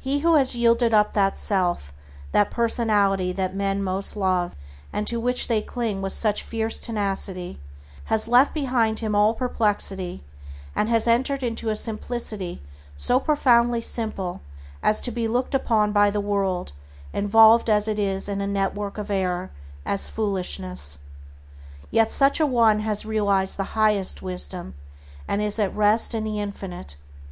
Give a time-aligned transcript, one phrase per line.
[0.00, 1.92] He who has yielded up that self,
[2.32, 4.56] that personality that men most love,
[4.92, 7.60] and to which they cling with such fierce tenacity,
[8.06, 10.24] has left behind him all perplexity,
[10.74, 12.60] and has entered into a simplicity
[12.96, 14.40] so profoundly simple
[14.82, 16.72] as to be looked upon by the world,
[17.12, 19.52] involved as it is in a network of error,
[19.86, 20.98] as foolishness.
[21.92, 24.74] Yet such a one has realized the highest wisdom,
[25.28, 26.96] and is at rest in the Infinite.